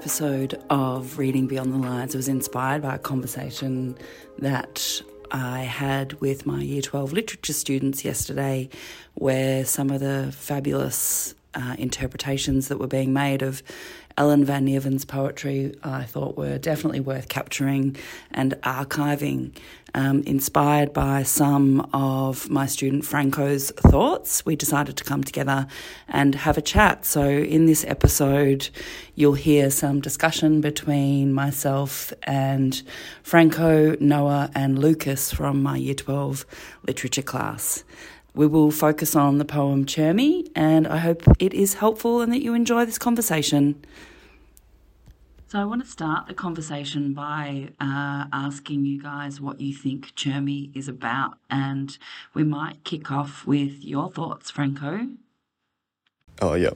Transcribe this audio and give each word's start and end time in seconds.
episode 0.00 0.58
of 0.70 1.18
Reading 1.18 1.46
Beyond 1.46 1.74
the 1.74 1.76
Lines 1.76 2.16
was 2.16 2.26
inspired 2.26 2.80
by 2.80 2.94
a 2.94 2.98
conversation 2.98 3.98
that 4.38 5.02
I 5.30 5.60
had 5.60 6.18
with 6.22 6.46
my 6.46 6.62
Year 6.62 6.80
12 6.80 7.12
literature 7.12 7.52
students 7.52 8.02
yesterday, 8.02 8.70
where 9.12 9.66
some 9.66 9.90
of 9.90 10.00
the 10.00 10.32
fabulous 10.34 11.34
uh, 11.54 11.76
interpretations 11.78 12.68
that 12.68 12.78
were 12.78 12.86
being 12.86 13.12
made 13.12 13.42
of 13.42 13.62
Ellen 14.16 14.44
Van 14.44 14.66
Neerven's 14.66 15.04
poetry 15.04 15.74
I 15.82 16.02
thought 16.04 16.36
were 16.36 16.58
definitely 16.58 17.00
worth 17.00 17.28
capturing 17.28 17.96
and 18.30 18.52
archiving. 18.62 19.56
Um, 19.92 20.22
inspired 20.22 20.92
by 20.92 21.24
some 21.24 21.80
of 21.92 22.48
my 22.48 22.66
student 22.66 23.04
Franco's 23.04 23.72
thoughts, 23.72 24.46
we 24.46 24.54
decided 24.54 24.96
to 24.98 25.04
come 25.04 25.24
together 25.24 25.66
and 26.06 26.34
have 26.36 26.56
a 26.56 26.62
chat. 26.62 27.04
So, 27.04 27.24
in 27.28 27.66
this 27.66 27.84
episode, 27.84 28.70
you'll 29.16 29.34
hear 29.34 29.68
some 29.68 30.00
discussion 30.00 30.60
between 30.60 31.32
myself 31.32 32.12
and 32.22 32.80
Franco, 33.24 33.96
Noah, 33.98 34.50
and 34.54 34.78
Lucas 34.78 35.32
from 35.32 35.60
my 35.60 35.76
Year 35.76 35.94
12 35.94 36.46
literature 36.86 37.22
class. 37.22 37.82
We 38.34 38.46
will 38.46 38.70
focus 38.70 39.16
on 39.16 39.38
the 39.38 39.44
poem 39.44 39.86
Chermy, 39.86 40.50
and 40.54 40.86
I 40.86 40.98
hope 40.98 41.22
it 41.38 41.52
is 41.52 41.74
helpful 41.74 42.20
and 42.20 42.32
that 42.32 42.42
you 42.42 42.54
enjoy 42.54 42.84
this 42.84 42.98
conversation. 42.98 43.84
So, 45.48 45.58
I 45.58 45.64
want 45.64 45.82
to 45.84 45.90
start 45.90 46.28
the 46.28 46.34
conversation 46.34 47.12
by 47.12 47.70
uh, 47.80 48.26
asking 48.32 48.84
you 48.84 49.02
guys 49.02 49.40
what 49.40 49.60
you 49.60 49.74
think 49.74 50.14
Chermy 50.14 50.70
is 50.76 50.86
about, 50.86 51.38
and 51.50 51.98
we 52.34 52.44
might 52.44 52.84
kick 52.84 53.10
off 53.10 53.44
with 53.48 53.82
your 53.82 54.12
thoughts, 54.12 54.48
Franco. 54.52 55.08
Oh, 56.40 56.54
yeah. 56.54 56.70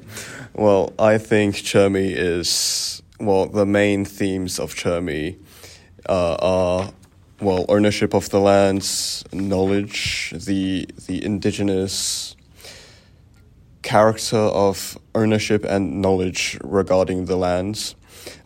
Well, 0.54 0.92
I 0.98 1.18
think 1.18 1.54
Chermy 1.54 2.12
is, 2.16 3.00
well, 3.20 3.46
the 3.46 3.64
main 3.64 4.04
themes 4.04 4.58
of 4.58 4.74
Chermy 4.74 5.38
uh, 6.08 6.36
are 6.40 6.90
well, 7.40 7.64
ownership 7.68 8.14
of 8.14 8.30
the 8.30 8.40
lands, 8.40 9.24
knowledge, 9.32 10.32
the 10.36 10.88
the 11.06 11.24
indigenous 11.24 12.36
character 13.82 14.38
of 14.38 14.98
ownership 15.14 15.64
and 15.64 16.00
knowledge 16.00 16.58
regarding 16.64 17.26
the 17.26 17.36
lands, 17.36 17.94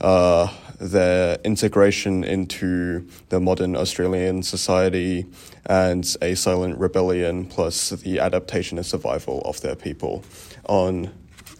uh, 0.00 0.52
their 0.80 1.38
integration 1.44 2.24
into 2.24 3.06
the 3.28 3.40
modern 3.40 3.76
Australian 3.76 4.42
society, 4.42 5.26
and 5.66 6.16
a 6.22 6.34
silent 6.34 6.78
rebellion, 6.78 7.46
plus 7.46 7.90
the 7.90 8.18
adaptation 8.18 8.78
and 8.78 8.86
survival 8.86 9.40
of 9.44 9.60
their 9.60 9.76
people 9.76 10.24
on, 10.68 11.10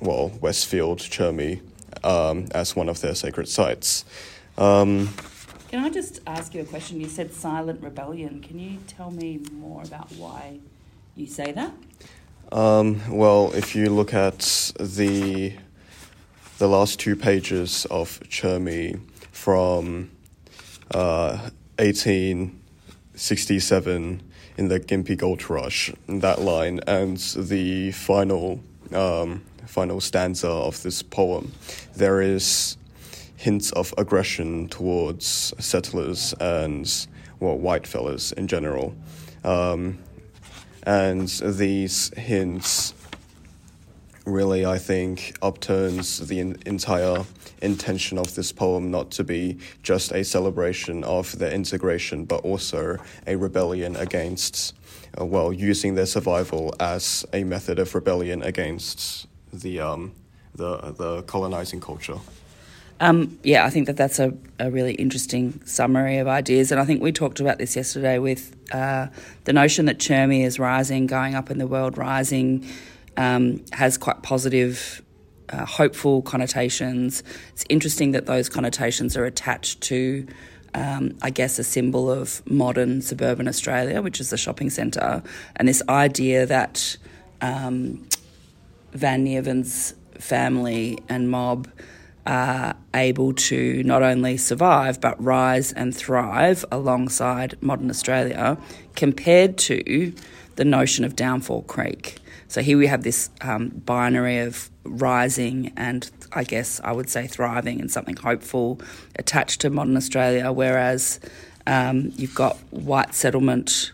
well, 0.01 0.31
Westfield, 0.41 0.99
Chermy, 0.99 1.61
um, 2.03 2.47
as 2.53 2.75
one 2.75 2.89
of 2.89 3.01
their 3.01 3.15
sacred 3.15 3.49
sites. 3.49 4.05
Um, 4.57 5.15
can 5.69 5.85
I 5.85 5.91
just 5.91 6.21
ask 6.27 6.55
you 6.55 6.63
a 6.63 6.65
question? 6.65 6.99
You 7.01 7.09
said 7.09 7.35
silent 7.35 7.83
rebellion. 7.83 8.41
Can 8.41 8.59
you 8.59 8.79
tell 8.87 9.11
me 9.11 9.43
more 9.53 9.83
about 9.83 10.11
why 10.13 10.61
you 11.15 11.27
say 11.27 11.53
that? 11.53 11.73
Um, 12.51 13.03
well, 13.11 13.53
if 13.55 13.77
you 13.77 13.91
look 13.91 14.15
at 14.15 14.73
the 14.81 15.53
the 16.57 16.67
last 16.67 16.99
two 16.99 17.15
pages 17.15 17.87
of 17.91 18.21
Chermy 18.29 18.99
from 19.31 20.11
uh, 20.91 21.51
1867 21.79 24.23
in 24.57 24.69
the 24.69 24.81
Gympie 24.81 25.17
Gold 25.17 25.51
Rush, 25.51 25.93
that 26.09 26.41
line, 26.41 26.81
and 26.87 27.19
the 27.19 27.93
final 27.93 28.61
um, 28.93 29.43
final 29.67 30.01
stanza 30.01 30.49
of 30.49 30.83
this 30.83 31.03
poem, 31.03 31.53
there 31.95 32.23
is 32.23 32.78
hints 33.39 33.71
of 33.73 33.95
aggression 33.97 34.69
towards 34.69 35.55
settlers 35.59 36.35
and 36.41 37.07
well 37.41 37.57
white 37.57 37.87
fellas 37.87 38.33
in 38.33 38.49
general, 38.49 38.95
um, 39.45 39.99
and 40.83 41.29
these 41.29 42.13
hints 42.19 42.95
really 44.27 44.67
I 44.67 44.79
think 44.79 45.37
upturns 45.41 46.27
the 46.29 46.41
entire 46.67 47.25
intention 47.63 48.19
of 48.19 48.35
this 48.35 48.53
poem 48.53 48.91
not 48.91 49.11
to 49.13 49.25
be 49.25 49.59
just 49.83 50.13
a 50.13 50.23
celebration 50.23 51.03
of 51.05 51.39
their 51.39 51.53
integration, 51.53 52.25
but 52.25 52.45
also 52.45 52.99
a 53.27 53.37
rebellion 53.37 53.97
against, 53.97 54.75
uh, 55.21 55.25
well, 55.25 55.53
using 55.53 55.95
their 55.95 56.07
survival 56.07 56.75
as 56.79 57.25
a 57.33 57.45
method 57.45 57.79
of 57.79 57.95
rebellion 57.95 58.43
against 58.43 59.27
the 59.53 59.81
um, 59.81 60.13
the 60.55 60.93
the 60.93 61.23
colonizing 61.23 61.81
culture. 61.81 62.19
Um, 63.01 63.39
yeah, 63.45 63.65
I 63.65 63.71
think 63.71 63.87
that 63.87 63.97
that's 63.97 64.19
a, 64.19 64.35
a 64.59 64.71
really 64.71 64.95
interesting 64.95 65.61
summary 65.65 66.19
of 66.19 66.27
ideas. 66.27 66.73
And 66.73 66.81
I 66.81 66.85
think 66.85 67.01
we 67.01 67.13
talked 67.13 67.39
about 67.39 67.59
this 67.59 67.77
yesterday 67.77 68.19
with 68.19 68.57
uh, 68.73 69.07
the 69.45 69.53
notion 69.53 69.87
that 69.87 69.99
Chermy 69.99 70.45
is 70.45 70.59
rising, 70.59 71.07
going 71.07 71.35
up 71.35 71.51
in 71.51 71.59
the 71.59 71.67
world, 71.67 71.97
rising, 71.97 72.67
um, 73.17 73.65
has 73.73 73.99
quite 73.99 74.23
positive, 74.23 75.03
uh, 75.51 75.65
hopeful 75.65 76.23
connotations. 76.23 77.23
It's 77.53 77.65
interesting 77.69 78.13
that 78.13 78.27
those 78.27 78.49
connotations 78.49 79.17
are 79.17 79.25
attached 79.25 79.81
to, 79.83 80.27
um, 80.75 81.17
I 81.23 81.31
guess, 81.31 81.59
a 81.61 81.65
symbol 81.65 82.11
of 82.11 82.45
modern 82.51 83.01
suburban 83.01 83.47
Australia, 83.47 84.03
which 84.03 84.19
is 84.19 84.31
the 84.31 84.37
shopping 84.37 84.71
centre. 84.71 85.23
And 85.55 85.69
this 85.69 85.83
idea 85.89 86.47
that 86.47 86.97
um, 87.41 88.09
Van 88.93 89.25
Neerven's 89.25 89.95
family 90.19 90.99
and 91.09 91.31
mob 91.31 91.69
are 92.27 92.77
able 92.95 93.33
to 93.33 93.83
not 93.85 94.03
only 94.03 94.37
survive 94.37 95.01
but 95.01 95.23
rise 95.23 95.73
and 95.73 95.97
thrive 95.97 96.65
alongside 96.71 97.61
modern 97.63 97.91
Australia 97.91 98.59
compared 98.97 99.57
to 99.57 100.13
the 100.57 100.65
notion 100.65 101.05
of 101.05 101.17
Downfall 101.17 101.63
Creek. 101.63 102.19
So 102.49 102.63
here 102.63 102.79
we 102.79 102.87
have 102.87 103.03
this 103.03 103.31
um, 103.41 103.69
binary 103.69 104.39
of 104.39 104.71
rising 104.85 105.73
and 105.77 106.11
I 106.33 106.45
guess 106.45 106.81
I 106.83 106.93
would 106.93 107.09
say 107.09 107.27
thriving 107.27 107.81
and 107.81 107.91
something 107.91 108.17
hopeful 108.17 108.81
attached 109.17 109.61
to 109.63 109.71
modern 109.71 109.97
Australia, 109.97 110.51
whereas 110.53 111.21
um, 111.67 112.13
you've 112.17 112.35
got 112.35 112.57
white 112.71 113.15
settlement 113.15 113.93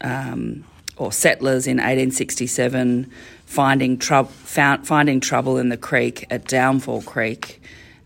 um, 0.00 0.64
or 0.96 1.12
settlers 1.12 1.66
in 1.66 1.76
1867 1.76 3.10
finding, 3.46 3.96
trou- 3.96 4.24
found, 4.24 4.86
finding 4.86 5.20
trouble 5.20 5.56
in 5.56 5.70
the 5.70 5.76
creek 5.76 6.26
at 6.30 6.46
Downfall 6.46 7.02
Creek. 7.02 7.62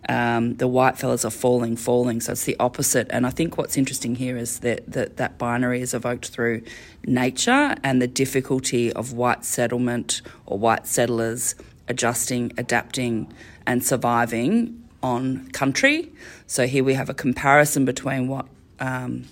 Um, 0.09 0.57
the 0.57 0.67
white 0.69 0.99
fellas 0.99 1.25
are 1.25 1.31
falling, 1.31 1.77
falling. 1.77 2.21
So 2.21 2.33
it's 2.33 2.45
the 2.45 2.57
opposite. 2.59 3.09
And 3.11 3.27
I 3.27 3.31
think 3.31 3.59
what's 3.59 3.77
interesting 3.77 4.15
here 4.15 4.37
is 4.37 4.61
that, 4.61 4.91
that 4.91 5.17
that 5.19 5.39
binary 5.39 5.81
is 5.81 5.95
evoked 5.95 6.29
through 6.29 6.63
nature 7.05 7.75
and 7.83 8.01
the 8.01 8.07
difficulty 8.07 8.93
of 8.93 9.13
white 9.13 9.45
settlement 9.45 10.23
or 10.47 10.59
white 10.59 10.87
settlers 10.87 11.55
adjusting, 11.89 12.53
adapting, 12.57 13.33
and 13.67 13.85
surviving 13.85 14.83
on 15.03 15.49
country. 15.51 16.11
So 16.47 16.67
here 16.67 16.85
we 16.85 16.95
have 16.95 17.09
a 17.09 17.15
comparison 17.15 17.85
between 17.85 18.29
what 18.29 18.47
um, 18.79 19.25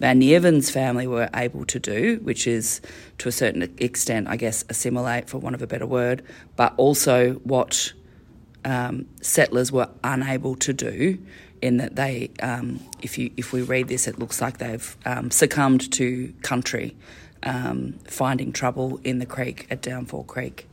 Van 0.00 0.20
Neerven's 0.20 0.70
family 0.70 1.06
were 1.06 1.28
able 1.34 1.64
to 1.66 1.78
do, 1.78 2.20
which 2.22 2.46
is 2.46 2.80
to 3.18 3.28
a 3.28 3.32
certain 3.32 3.62
extent, 3.78 4.28
I 4.28 4.36
guess, 4.36 4.64
assimilate, 4.68 5.28
for 5.28 5.38
want 5.38 5.54
of 5.54 5.62
a 5.62 5.66
better 5.66 5.86
word, 5.86 6.22
but 6.56 6.72
also 6.76 7.34
what 7.44 7.92
um, 8.64 9.06
settlers 9.20 9.72
were 9.72 9.88
unable 10.04 10.54
to 10.56 10.72
do. 10.72 11.18
In 11.60 11.78
that 11.78 11.96
they, 11.96 12.30
um, 12.40 12.78
if 13.02 13.18
you 13.18 13.32
if 13.36 13.52
we 13.52 13.62
read 13.62 13.88
this, 13.88 14.06
it 14.06 14.16
looks 14.16 14.40
like 14.40 14.58
they've 14.58 14.96
um, 15.04 15.32
succumbed 15.32 15.90
to 15.94 16.32
country, 16.42 16.94
um, 17.42 17.94
finding 18.04 18.52
trouble 18.52 19.00
in 19.02 19.18
the 19.18 19.26
creek 19.26 19.66
at 19.68 19.82
Downfall 19.82 20.22
Creek. 20.22 20.68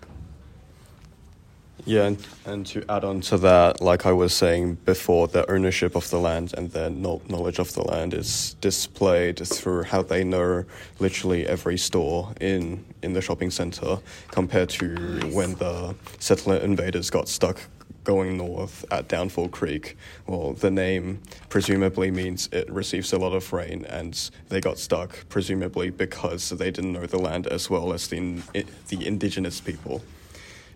Yeah, 1.88 2.06
and, 2.06 2.28
and 2.46 2.66
to 2.68 2.84
add 2.90 3.04
on 3.04 3.22
to 3.22 3.38
that, 3.38 3.80
like 3.80 4.08
I 4.08 4.12
was 4.12 4.34
saying 4.34 4.80
before, 4.86 5.28
the 5.28 5.50
ownership 5.52 5.96
of 5.96 6.10
the 6.10 6.20
land 6.20 6.56
and 6.58 6.72
their 6.72 6.90
knowledge 6.90 7.60
of 7.60 7.74
the 7.74 7.84
land 7.84 8.16
is 8.16 8.56
displayed 8.60 9.48
through 9.48 9.84
how 9.84 10.02
they 10.02 10.24
know 10.24 10.66
literally 10.98 11.46
every 11.46 11.78
store 11.78 12.34
in, 12.42 12.84
in 13.04 13.14
the 13.14 13.22
shopping 13.22 13.52
centre 13.52 14.00
compared 14.32 14.70
to 14.70 14.96
when 15.32 15.54
the 15.56 15.94
settler 16.18 16.58
invaders 16.58 17.12
got 17.12 17.28
stuck 17.28 17.62
going 18.04 18.38
north 18.38 18.86
at 18.92 19.08
Downfall 19.08 19.50
Creek. 19.50 19.98
Well, 20.26 20.54
the 20.54 20.72
name 20.72 21.22
presumably 21.50 22.10
means 22.10 22.48
it 22.52 22.70
receives 22.72 23.14
a 23.14 23.18
lot 23.18 23.34
of 23.34 23.52
rain, 23.52 23.86
and 23.86 24.30
they 24.50 24.62
got 24.62 24.78
stuck, 24.80 25.28
presumably 25.30 25.90
because 25.90 26.50
they 26.50 26.72
didn't 26.72 26.94
know 26.94 27.06
the 27.06 27.20
land 27.20 27.48
as 27.48 27.70
well 27.70 27.94
as 27.94 28.08
the, 28.08 28.42
the 28.88 29.06
indigenous 29.06 29.60
people. 29.60 30.02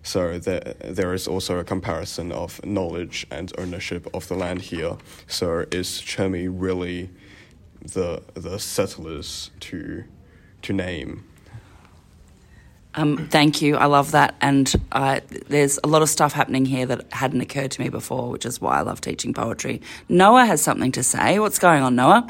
So 0.03 0.39
there, 0.39 0.75
there 0.83 1.13
is 1.13 1.27
also 1.27 1.59
a 1.59 1.63
comparison 1.63 2.31
of 2.31 2.63
knowledge 2.65 3.27
and 3.29 3.51
ownership 3.57 4.07
of 4.13 4.27
the 4.27 4.35
land 4.35 4.61
here. 4.61 4.97
So 5.27 5.65
is 5.71 6.01
Chermy 6.01 6.47
really 6.51 7.09
the 7.81 8.21
the 8.33 8.59
settlers 8.59 9.51
to 9.61 10.03
to 10.61 10.73
name? 10.73 11.23
Um, 12.95 13.27
thank 13.29 13.61
you. 13.61 13.77
I 13.77 13.85
love 13.85 14.11
that. 14.11 14.35
And 14.41 14.73
uh, 14.91 15.19
there's 15.47 15.79
a 15.83 15.87
lot 15.87 16.01
of 16.01 16.09
stuff 16.09 16.33
happening 16.33 16.65
here 16.65 16.85
that 16.87 17.13
hadn't 17.13 17.39
occurred 17.39 17.71
to 17.71 17.81
me 17.81 17.89
before, 17.89 18.29
which 18.29 18.45
is 18.45 18.59
why 18.59 18.79
I 18.79 18.81
love 18.81 18.99
teaching 18.99 19.33
poetry. 19.33 19.81
Noah 20.09 20.45
has 20.45 20.61
something 20.61 20.91
to 20.93 21.03
say. 21.03 21.39
What's 21.39 21.59
going 21.59 21.83
on, 21.83 21.95
Noah? 21.95 22.25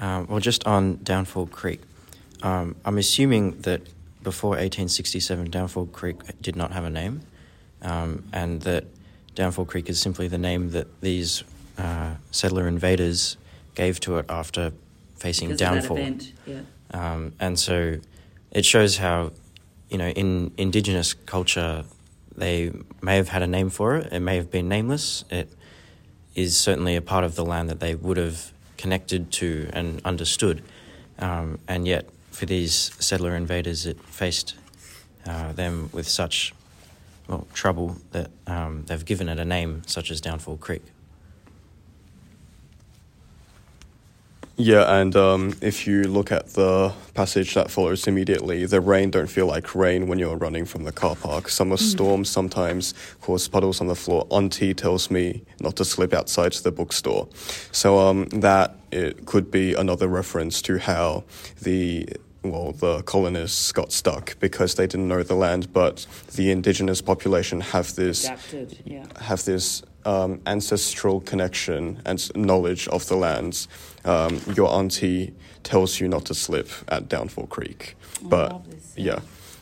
um, 0.00 0.26
well, 0.28 0.40
just 0.40 0.66
on 0.66 0.98
Downfall 1.02 1.46
Creek, 1.48 1.82
um, 2.42 2.74
I'm 2.84 2.96
assuming 2.96 3.60
that 3.60 3.82
before 4.22 4.50
1867, 4.50 5.50
Downfall 5.50 5.86
Creek 5.86 6.16
did 6.40 6.56
not 6.56 6.72
have 6.72 6.84
a 6.84 6.90
name, 6.90 7.22
um, 7.82 8.24
and 8.32 8.62
that 8.62 8.84
Downfall 9.34 9.64
Creek 9.64 9.88
is 9.88 10.00
simply 10.00 10.28
the 10.28 10.38
name 10.38 10.70
that 10.70 11.00
these 11.00 11.44
uh, 11.78 12.14
settler 12.30 12.68
invaders 12.68 13.36
gave 13.74 14.00
to 14.00 14.18
it 14.18 14.26
after 14.28 14.72
facing 15.16 15.48
Because 15.48 15.60
downfall. 15.60 15.96
Of 15.98 16.02
that 16.02 16.08
event. 16.08 16.32
Yeah. 16.46 16.60
Um, 16.92 17.32
and 17.40 17.58
so 17.58 17.96
it 18.50 18.64
shows 18.64 18.98
how, 18.98 19.32
you 19.88 19.98
know, 19.98 20.08
in 20.08 20.52
indigenous 20.56 21.14
culture, 21.14 21.84
they 22.36 22.72
may 23.00 23.16
have 23.16 23.28
had 23.28 23.42
a 23.42 23.46
name 23.46 23.70
for 23.70 23.96
it, 23.96 24.12
it 24.12 24.20
may 24.20 24.36
have 24.36 24.50
been 24.50 24.68
nameless. 24.68 25.24
It 25.30 25.48
is 26.34 26.56
certainly 26.56 26.96
a 26.96 27.02
part 27.02 27.24
of 27.24 27.34
the 27.34 27.44
land 27.44 27.68
that 27.70 27.80
they 27.80 27.94
would 27.94 28.16
have 28.16 28.52
connected 28.76 29.30
to 29.32 29.68
and 29.72 30.00
understood. 30.04 30.62
Um, 31.18 31.58
and 31.68 31.86
yet, 31.86 32.08
for 32.40 32.46
these 32.46 32.90
settler 32.98 33.36
invaders, 33.36 33.84
it 33.84 34.00
faced 34.00 34.54
uh, 35.26 35.52
them 35.52 35.90
with 35.92 36.08
such 36.08 36.54
well, 37.28 37.46
trouble 37.52 37.98
that 38.12 38.30
um, 38.46 38.82
they've 38.86 39.04
given 39.04 39.28
it 39.28 39.38
a 39.38 39.44
name 39.44 39.82
such 39.86 40.10
as 40.10 40.22
Downfall 40.22 40.56
Creek. 40.56 40.82
Yeah, 44.56 45.00
and 45.00 45.14
um, 45.16 45.54
if 45.60 45.86
you 45.86 46.04
look 46.04 46.32
at 46.32 46.46
the 46.54 46.94
passage 47.12 47.52
that 47.54 47.70
follows 47.70 48.06
immediately, 48.06 48.64
the 48.64 48.80
rain 48.80 49.10
don't 49.10 49.26
feel 49.26 49.46
like 49.46 49.74
rain 49.74 50.06
when 50.06 50.18
you're 50.18 50.36
running 50.36 50.64
from 50.64 50.84
the 50.84 50.92
car 50.92 51.16
park. 51.16 51.50
Summer 51.50 51.76
storms 51.76 52.30
sometimes 52.30 52.94
cause 53.20 53.48
puddles 53.48 53.82
on 53.82 53.86
the 53.86 53.94
floor. 53.94 54.26
Auntie 54.30 54.72
tells 54.72 55.10
me 55.10 55.42
not 55.60 55.76
to 55.76 55.84
slip 55.84 56.14
outside 56.14 56.52
to 56.52 56.62
the 56.62 56.72
bookstore. 56.72 57.28
So 57.70 57.98
um, 57.98 58.28
that 58.28 58.76
it 58.90 59.26
could 59.26 59.50
be 59.50 59.74
another 59.74 60.08
reference 60.08 60.62
to 60.62 60.78
how 60.78 61.24
the 61.60 62.08
well, 62.42 62.72
the 62.72 63.02
colonists 63.02 63.72
got 63.72 63.92
stuck 63.92 64.38
because 64.40 64.74
they 64.74 64.86
didn't 64.86 65.08
know 65.08 65.22
the 65.22 65.34
land, 65.34 65.72
but 65.72 66.06
the 66.36 66.50
indigenous 66.50 67.00
population 67.02 67.60
have 67.60 67.94
this 67.94 68.24
Adapted, 68.24 68.78
yeah. 68.84 69.06
have 69.20 69.44
this 69.44 69.82
um, 70.04 70.40
ancestral 70.46 71.20
connection 71.20 72.00
and 72.06 72.34
knowledge 72.34 72.88
of 72.88 73.06
the 73.08 73.16
lands. 73.16 73.68
Um, 74.04 74.40
your 74.54 74.70
auntie 74.70 75.34
tells 75.62 76.00
you 76.00 76.08
not 76.08 76.24
to 76.26 76.34
slip 76.34 76.70
at 76.88 77.08
Downfall 77.08 77.48
Creek, 77.48 77.96
but 78.22 78.62
yeah, 78.96 79.20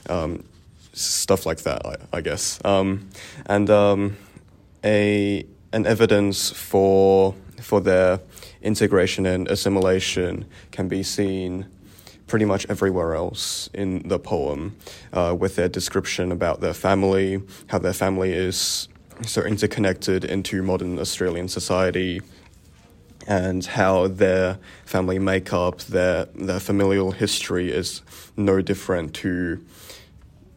um, 0.08 0.44
stuff 0.92 1.46
like 1.46 1.62
that, 1.62 1.84
I, 1.84 1.96
I 2.18 2.20
guess. 2.20 2.60
Um, 2.64 3.08
and 3.46 3.68
um, 3.70 4.16
a 4.84 5.44
an 5.72 5.86
evidence 5.86 6.50
for 6.50 7.34
for 7.60 7.80
their 7.80 8.20
integration 8.62 9.26
and 9.26 9.48
assimilation 9.48 10.44
can 10.70 10.88
be 10.88 11.02
seen 11.02 11.66
pretty 12.28 12.44
much 12.44 12.66
everywhere 12.68 13.14
else 13.14 13.68
in 13.74 14.06
the 14.06 14.18
poem, 14.18 14.76
uh, 15.12 15.34
with 15.38 15.56
their 15.56 15.68
description 15.68 16.30
about 16.30 16.60
their 16.60 16.74
family, 16.74 17.42
how 17.66 17.78
their 17.78 17.92
family 17.92 18.32
is 18.32 18.88
so 19.26 19.42
interconnected 19.42 20.24
into 20.24 20.62
modern 20.62 20.98
Australian 20.98 21.48
society, 21.48 22.20
and 23.26 23.66
how 23.66 24.08
their 24.08 24.58
family 24.84 25.18
makeup, 25.18 25.80
their 25.80 26.26
their 26.34 26.60
familial 26.60 27.10
history 27.12 27.70
is 27.72 28.02
no 28.36 28.60
different 28.60 29.14
to 29.14 29.64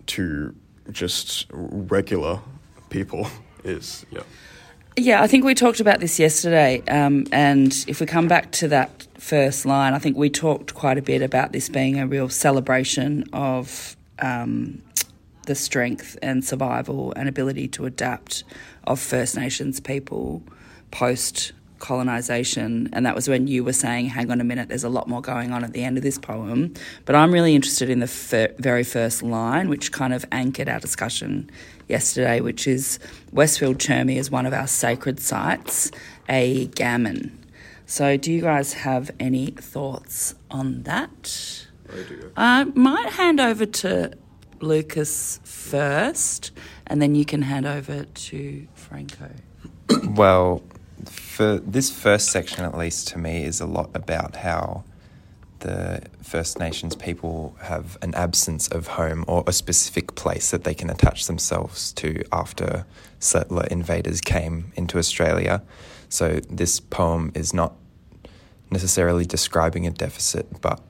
to 0.07 0.56
just 0.91 1.47
regular 1.53 2.39
people 2.89 3.27
is 3.63 4.06
yeah. 4.12 4.24
Yeah, 4.97 5.21
I 5.21 5.27
think 5.27 5.45
we 5.45 5.55
talked 5.55 5.79
about 5.79 5.99
this 6.01 6.19
yesterday. 6.19 6.83
Um, 6.88 7.25
and 7.31 7.73
if 7.88 8.01
we 8.01 8.05
come 8.05 8.27
back 8.27 8.51
to 8.53 8.67
that 8.69 9.07
first 9.17 9.65
line, 9.65 9.93
I 9.93 9.99
think 9.99 10.17
we 10.17 10.29
talked 10.29 10.73
quite 10.73 10.97
a 10.97 11.01
bit 11.01 11.21
about 11.21 11.53
this 11.53 11.69
being 11.69 11.97
a 11.97 12.05
real 12.05 12.27
celebration 12.27 13.23
of 13.31 13.95
um, 14.19 14.81
the 15.45 15.55
strength 15.55 16.17
and 16.21 16.43
survival 16.43 17.13
and 17.15 17.29
ability 17.29 17.69
to 17.69 17.85
adapt 17.85 18.43
of 18.83 18.99
First 18.99 19.38
Nations 19.38 19.79
people 19.79 20.43
post 20.91 21.53
colonisation. 21.81 22.89
And 22.94 23.06
that 23.06 23.16
was 23.16 23.28
when 23.28 23.48
you 23.48 23.66
were 23.66 23.74
saying, 23.74 24.06
hang 24.06 24.31
on 24.31 24.39
a 24.39 24.45
minute, 24.45 24.69
there's 24.69 24.86
a 24.86 24.89
lot 24.89 25.10
more 25.10 25.22
going 25.22 25.51
on 25.51 25.66
at 25.66 25.74
the 25.74 25.83
end 25.83 25.98
of 25.98 26.04
this 26.04 26.18
poem. 26.18 26.74
But 27.04 27.16
I'm 27.16 27.33
really 27.33 27.54
interested 27.56 27.89
in 27.89 28.00
the 28.00 28.07
fir- 28.07 28.54
very 28.57 28.86
first 28.86 29.22
line, 29.22 29.68
which 29.68 29.92
kind 29.92 30.13
of 30.13 30.25
anchored 30.31 30.69
our 30.69 30.80
discussion 30.80 31.50
yesterday, 31.89 32.39
which 32.39 32.68
is 32.68 33.00
Westfield 33.33 33.80
Chermy 33.80 34.16
is 34.16 34.31
one 34.31 34.45
of 34.45 34.54
our 34.54 34.68
sacred 34.68 35.19
sites, 35.19 35.92
a 36.30 36.68
gammon. 36.68 37.38
So, 37.86 38.16
do 38.16 38.31
you 38.31 38.42
guys 38.42 38.72
have 38.74 39.12
any 39.19 39.48
thoughts 39.48 40.34
on 40.50 40.84
that? 40.84 41.68
I 42.38 42.62
uh, 42.62 42.66
might 42.74 43.10
hand 43.10 43.42
over 43.42 43.66
to 43.66 44.13
Lucas 44.62 45.42
first, 45.44 46.51
and 46.88 47.01
then 47.01 47.16
you 47.16 47.25
can 47.25 47.42
hand 47.42 47.66
over 47.66 48.06
to 48.06 48.68
Franco. 48.75 49.31
Well, 50.06 50.63
for 51.31 51.60
this 51.60 51.89
first 51.89 52.30
section, 52.30 52.66
at 52.66 52.78
least 52.78 53.07
to 53.10 53.18
me, 53.18 53.45
is 53.45 53.62
a 53.62 53.66
lot 53.66 53.89
about 53.94 54.36
how 54.36 54.83
the 55.60 56.01
First 56.22 56.60
Nations 56.60 56.94
people 56.94 57.56
have 57.62 57.98
an 58.01 58.13
absence 58.16 58.68
of 58.68 58.88
home 58.88 59.24
or 59.28 59.44
a 59.48 59.54
specific 59.54 60.16
place 60.16 60.51
that 60.51 60.66
they 60.66 60.74
can 60.74 60.89
attach 60.89 61.28
themselves 61.28 61.94
to 61.94 62.22
after 62.33 62.86
settler 63.19 63.66
invaders 63.72 64.19
came 64.19 64.74
into 64.75 64.98
Australia. 64.98 65.63
So, 66.10 66.42
this 66.50 66.81
poem 66.81 67.31
is 67.34 67.54
not 67.54 67.75
necessarily 68.69 69.24
describing 69.24 69.88
a 69.88 69.91
deficit, 69.91 70.62
but 70.62 70.82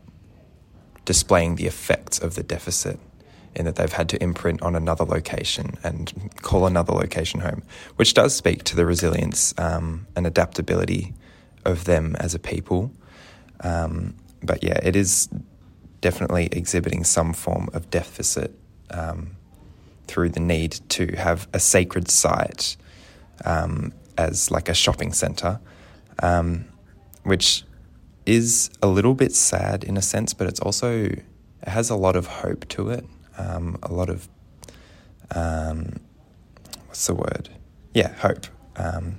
displaying 1.06 1.56
the 1.56 1.68
effects 1.68 2.18
of 2.18 2.34
the 2.34 2.44
deficit 2.44 3.00
in 3.56 3.66
that 3.66 3.76
they've 3.76 3.92
had 3.92 4.10
to 4.10 4.24
imprint 4.24 4.62
on 4.62 4.76
another 4.76 5.04
location 5.04 5.78
and 5.84 6.32
call 6.42 6.66
another 6.66 6.94
location 6.94 7.42
home, 7.42 7.64
which 7.98 8.14
does 8.14 8.34
speak 8.36 8.64
to 8.64 8.76
the 8.76 8.86
resilience 8.86 9.54
um, 9.58 10.08
and 10.16 10.26
adaptability 10.26 11.14
of 11.66 11.86
them 11.86 12.16
as 12.20 12.34
a 12.34 12.40
people. 12.40 12.92
Um, 13.62 14.16
but 14.42 14.64
yeah, 14.64 14.80
it 14.82 14.96
is 14.96 15.30
definitely 16.00 16.50
exhibiting 16.52 17.04
some 17.04 17.34
form 17.34 17.70
of 17.74 17.90
deficit 17.90 18.58
um, 18.90 19.32
through 20.08 20.30
the 20.30 20.40
need 20.40 20.80
to 20.90 21.16
have 21.16 21.48
a 21.54 21.60
sacred 21.60 22.10
site 22.10 22.76
um, 23.46 23.94
as 24.18 24.52
like 24.52 24.68
a 24.68 24.74
shopping 24.74 25.14
centre, 25.14 25.60
um, 26.24 26.66
which 27.24 27.64
is 28.26 28.70
a 28.82 28.88
little 28.88 29.14
bit 29.14 29.34
sad 29.34 29.84
in 29.84 29.98
a 29.98 30.02
sense, 30.02 30.34
but 30.34 30.48
it's 30.48 30.60
also 30.60 31.04
it 31.04 31.24
has 31.68 31.90
a 31.90 31.96
lot 31.96 32.16
of 32.16 32.28
hope 32.28 32.68
to 32.70 32.90
it. 32.90 33.06
Um, 33.42 33.78
a 33.84 33.92
lot 33.92 34.10
of 34.10 34.28
um, 35.34 36.00
what's 36.88 37.08
the 37.08 37.16
word? 37.16 37.50
Yeah, 37.94 38.14
hope. 38.16 38.48
Um, 38.76 39.18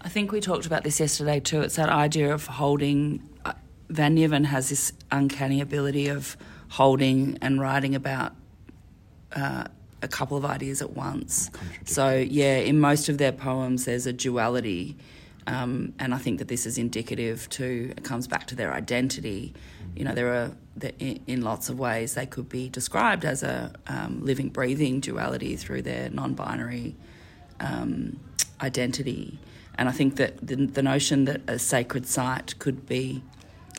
I 0.00 0.08
think 0.08 0.32
we 0.32 0.40
talked 0.40 0.66
about 0.66 0.84
this 0.84 1.00
yesterday 1.00 1.40
too. 1.40 1.60
It's 1.62 1.76
that 1.76 1.88
idea 1.88 2.32
of 2.32 2.46
holding. 2.46 3.28
Uh, 3.44 3.52
Van 3.88 4.16
Neerven 4.16 4.44
has 4.46 4.68
this 4.68 4.92
uncanny 5.10 5.60
ability 5.60 6.08
of 6.08 6.36
holding 6.68 7.38
and 7.40 7.60
writing 7.60 7.94
about 7.94 8.32
uh, 9.34 9.64
a 10.02 10.08
couple 10.08 10.36
of 10.36 10.44
ideas 10.44 10.82
at 10.82 10.90
once. 10.94 11.50
So, 11.84 12.14
yeah, 12.14 12.56
in 12.56 12.78
most 12.78 13.08
of 13.08 13.18
their 13.18 13.32
poems, 13.32 13.86
there's 13.86 14.06
a 14.06 14.12
duality. 14.12 14.96
Um, 15.48 15.94
and 15.98 16.14
I 16.14 16.18
think 16.18 16.40
that 16.40 16.48
this 16.48 16.66
is 16.66 16.76
indicative 16.76 17.48
to, 17.50 17.94
it 17.96 18.04
comes 18.04 18.28
back 18.28 18.46
to 18.48 18.54
their 18.54 18.74
identity. 18.74 19.54
You 19.96 20.04
know, 20.04 20.12
there 20.12 20.28
are, 20.34 20.52
in 21.00 21.40
lots 21.40 21.70
of 21.70 21.78
ways, 21.78 22.14
they 22.14 22.26
could 22.26 22.50
be 22.50 22.68
described 22.68 23.24
as 23.24 23.42
a 23.42 23.72
um, 23.86 24.22
living, 24.22 24.50
breathing 24.50 25.00
duality 25.00 25.56
through 25.56 25.82
their 25.82 26.10
non 26.10 26.34
binary 26.34 26.96
um, 27.60 28.20
identity. 28.60 29.38
And 29.78 29.88
I 29.88 29.92
think 29.92 30.16
that 30.16 30.46
the, 30.46 30.56
the 30.56 30.82
notion 30.82 31.24
that 31.24 31.40
a 31.48 31.58
sacred 31.58 32.06
site 32.06 32.58
could 32.58 32.84
be 32.84 33.22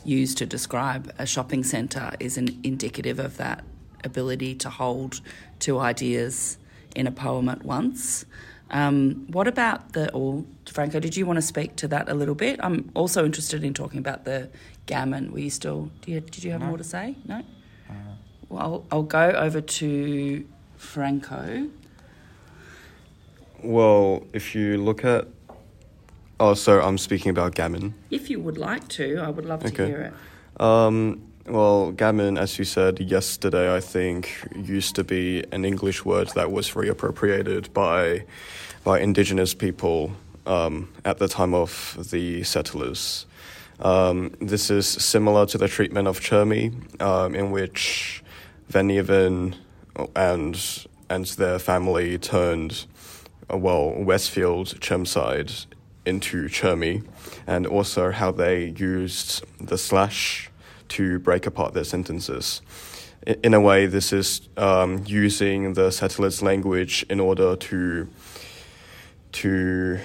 used 0.04 0.40
to 0.40 0.48
describe 0.48 1.14
a 1.20 1.28
shopping 1.28 1.64
centre 1.64 2.14
is 2.20 2.36
an 2.40 2.60
indicative 2.64 3.20
of 3.20 3.38
that 3.38 3.64
ability 4.04 4.56
to 4.56 4.72
hold 4.72 5.22
two 5.60 5.78
ideas 5.78 6.58
in 6.96 7.06
a 7.06 7.12
poem 7.12 7.48
at 7.48 7.64
once. 7.64 8.26
Um, 8.72 9.26
what 9.32 9.48
about 9.48 9.94
the, 9.94 10.12
or 10.14 10.46
Franco, 10.72 11.00
did 11.00 11.18
you 11.18 11.26
want 11.26 11.38
to 11.38 11.42
speak 11.42 11.76
to 11.78 11.88
that 11.88 12.08
a 12.10 12.14
little 12.14 12.36
bit? 12.36 12.60
I'm 12.62 12.92
also 12.94 13.26
interested 13.26 13.64
in 13.64 13.74
talking 13.74 14.00
about 14.00 14.26
the 14.26 14.50
gammon. 14.86 15.32
Were 15.32 15.40
you 15.40 15.50
still, 15.50 15.90
do 16.02 16.12
you, 16.12 16.20
did 16.20 16.44
you 16.44 16.52
have 16.52 16.62
more 16.62 16.78
to 16.78 16.84
say? 16.84 17.16
No? 17.26 17.44
Well, 18.50 18.62
I'll, 18.62 18.86
I'll 18.92 19.04
go 19.04 19.32
over 19.32 19.62
to 19.62 20.46
Franco. 20.78 21.70
Well, 23.64 24.26
if 24.34 24.56
you 24.56 24.78
look 24.78 25.04
at, 25.04 25.28
oh, 26.40 26.54
so 26.54 26.80
I'm 26.82 26.98
speaking 26.98 27.30
about 27.30 27.56
gammon. 27.56 27.94
If 28.10 28.30
you 28.30 28.40
would 28.40 28.58
like 28.58 28.88
to, 28.90 29.18
I 29.18 29.30
would 29.30 29.46
love 29.46 29.62
to 29.62 29.68
Okay. 29.68 29.88
hear 29.88 30.02
it. 30.02 30.62
Um, 30.62 31.29
well, 31.50 31.92
gammon, 31.92 32.38
as 32.38 32.60
you 32.60 32.66
said 32.66 33.00
yesterday, 33.00 33.76
I 33.76 33.80
think 33.80 34.48
used 34.56 34.96
to 34.96 35.04
be 35.04 35.44
an 35.52 35.66
English 35.66 36.06
word 36.06 36.30
that 36.36 36.52
was 36.52 36.72
reappropriated 36.72 37.74
by 37.74 38.26
by 38.84 39.00
indigenous 39.00 39.54
people 39.54 40.12
um, 40.46 40.90
at 41.04 41.18
the 41.18 41.28
time 41.28 41.54
of 41.54 41.98
the 42.12 42.44
settlers. 42.44 43.26
Um, 43.80 44.32
this 44.40 44.70
is 44.70 44.88
similar 44.88 45.46
to 45.48 45.58
the 45.58 45.68
treatment 45.68 46.08
of 46.08 46.20
Chermy, 46.20 46.74
um, 47.02 47.36
in 47.36 47.52
which 47.52 48.24
Van 48.68 49.56
and 50.16 50.86
and 51.10 51.26
their 51.26 51.58
family 51.58 52.18
turned, 52.20 52.86
well, 53.50 53.92
Westfield, 53.92 54.80
Chermside, 54.80 55.66
into 56.06 56.48
Chermy, 56.48 57.04
and 57.48 57.66
also 57.66 58.12
how 58.12 58.32
they 58.32 58.68
used 58.78 59.44
the 59.60 59.78
slash 59.78 60.49
to 60.90 61.20
break 61.20 61.46
apart 61.46 61.74
their 61.74 61.84
sentences. 61.84 62.62
In 63.44 63.54
a 63.54 63.60
way, 63.60 63.86
this 63.86 64.14
is 64.14 64.42
um, 64.58 65.04
using 65.06 65.74
the 65.74 65.92
settlers' 65.92 66.42
language 66.42 67.06
in 67.10 67.20
order 67.20 67.56
to 67.56 68.08
to 69.32 70.00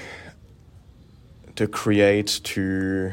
to 1.56 1.68
create 1.68 2.40
to 2.44 3.12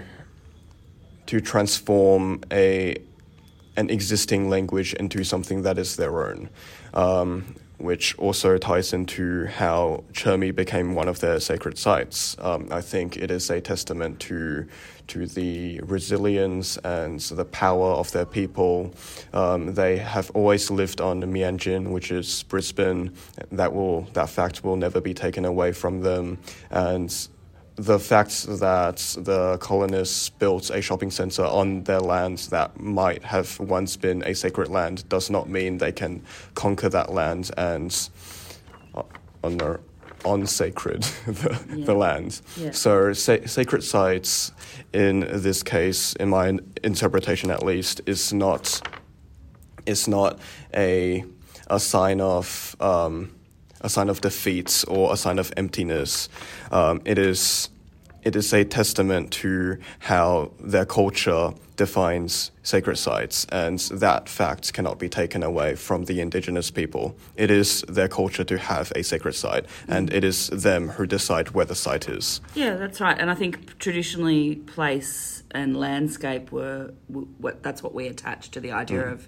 to 1.28 1.40
transform 1.40 2.42
a 2.52 2.98
an 3.78 3.90
existing 3.90 4.50
language 4.50 4.94
into 4.96 5.24
something 5.24 5.62
that 5.62 5.78
is 5.78 5.96
their 5.96 6.28
own, 6.28 6.50
um, 6.94 7.56
which 7.82 8.18
also 8.18 8.58
ties 8.58 8.94
into 8.94 9.46
how 9.46 10.04
Chermy 10.14 10.54
became 10.54 10.96
one 10.96 11.08
of 11.08 11.20
their 11.20 11.40
sacred 11.40 11.78
sites. 11.78 12.36
Um, 12.40 12.68
I 12.72 12.82
think 12.82 13.18
it 13.18 13.32
is 13.32 13.50
a 13.50 13.62
testament 13.62 14.20
to 14.22 14.68
to 15.08 15.26
the 15.26 15.80
resilience 15.82 16.78
and 16.78 17.20
the 17.20 17.44
power 17.44 17.88
of 17.88 18.12
their 18.14 18.26
people. 18.26 18.94
Um, 19.34 19.74
they 19.74 19.98
have 19.98 20.32
always 20.32 20.72
lived 20.72 21.02
on 21.02 21.20
the 21.20 21.28
Meanjin, 21.28 21.92
which 21.92 22.12
is 22.12 22.44
Brisbane. 22.44 23.14
That 23.52 23.74
will 23.74 24.04
that 24.14 24.30
fact 24.30 24.64
will 24.64 24.78
never 24.78 25.02
be 25.02 25.14
taken 25.14 25.44
away 25.44 25.74
from 25.74 26.02
them, 26.02 26.40
and 26.70 27.12
the 27.82 27.98
fact 27.98 28.46
that 28.60 28.98
the 29.18 29.58
colonists 29.60 30.30
built 30.30 30.70
a 30.70 30.82
shopping 30.82 31.10
center 31.10 31.44
on 31.44 31.84
their 31.86 32.00
land 32.00 32.38
that 32.52 32.80
might 32.80 33.24
have 33.24 33.60
once 33.60 33.98
been 33.98 34.22
a 34.24 34.36
sacred 34.36 34.70
land 34.70 35.08
does 35.10 35.32
not 35.32 35.50
mean 35.50 35.80
they 35.80 35.92
can 35.92 36.22
conquer 36.54 36.90
that 36.90 37.12
land 37.12 37.50
and 37.58 38.10
uh, 38.94 39.02
honor 39.44 39.80
on 40.24 40.46
sacred 40.46 41.02
the, 41.26 41.60
yeah. 41.76 41.86
the 41.86 41.96
land. 41.96 42.42
Yeah. 42.56 42.70
So 42.70 43.14
sa- 43.14 43.48
sacred 43.48 43.84
sites, 43.84 44.52
in 44.94 45.22
this 45.22 45.64
case, 45.64 46.14
in 46.14 46.30
my 46.30 46.60
interpretation 46.84 47.50
at 47.50 47.64
least, 47.64 48.02
is 48.06 48.32
not 48.32 48.88
is 49.88 50.08
not 50.08 50.38
a 50.76 51.26
a 51.66 51.80
sign 51.80 52.22
of 52.22 52.76
um, 52.80 53.32
a 53.82 53.90
sign 53.90 54.10
of 54.10 54.22
defeat 54.22 54.84
or 54.88 55.14
a 55.14 55.18
sign 55.18 55.40
of 55.40 55.52
emptiness. 55.58 56.30
Um, 56.72 57.02
it 57.06 57.18
is 57.18 57.70
it 58.24 58.36
is 58.36 58.54
a 58.54 58.64
testament 58.64 59.32
to 59.32 59.78
how 60.00 60.52
their 60.60 60.86
culture 60.86 61.54
defines 61.76 62.52
sacred 62.62 62.98
sites, 62.98 63.46
and 63.46 63.80
that 63.80 64.30
fact 64.30 64.74
cannot 64.74 65.00
be 65.00 65.10
taken 65.10 65.42
away 65.42 65.76
from 65.76 66.06
the 66.06 66.22
indigenous 66.22 66.70
people. 66.70 67.16
It 67.36 67.50
is 67.50 67.82
their 67.88 68.08
culture 68.08 68.44
to 68.44 68.58
have 68.60 68.92
a 68.96 69.04
sacred 69.04 69.34
site, 69.34 69.66
and 69.88 70.14
it 70.14 70.24
is 70.24 70.50
them 70.50 70.90
who 70.90 71.08
decide 71.08 71.50
where 71.52 71.66
the 71.66 71.74
site 71.74 72.08
is. 72.08 72.42
Yeah, 72.54 72.76
that's 72.76 73.02
right. 73.02 73.18
And 73.18 73.32
I 73.32 73.36
think 73.36 73.80
traditionally, 73.80 74.56
place 74.56 75.44
and 75.52 75.76
landscape 75.76 76.52
were 76.52 76.94
what 77.08 77.64
that's 77.64 77.82
what 77.82 77.96
we 77.96 78.08
attach 78.08 78.52
to 78.52 78.60
the 78.60 78.72
idea 78.72 79.04
mm. 79.04 79.14
of 79.14 79.28